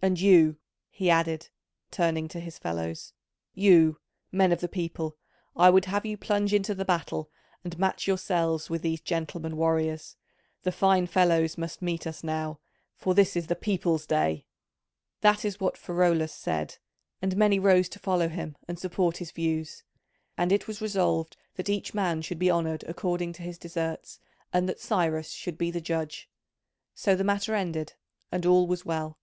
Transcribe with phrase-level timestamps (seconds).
[0.00, 0.58] And you,"
[0.90, 1.48] he added,
[1.90, 3.14] turning to his fellows,
[3.52, 3.98] "you,
[4.30, 5.16] men of the people,
[5.56, 7.32] I would have you plunge into the battle
[7.64, 10.14] and match yourselves with these gentlemen warriors:
[10.62, 12.60] the fine fellows must meet us now,
[12.96, 14.46] for this is the people's day."
[15.22, 16.78] That is what Pheraulas said,
[17.20, 19.82] and many rose to follow him and support his views.
[20.36, 24.20] And it was resolved that each man should be honoured according to his deserts
[24.52, 26.30] and that Cyrus should be the judge.
[26.94, 27.94] So the matter ended,
[28.30, 29.18] and all was well.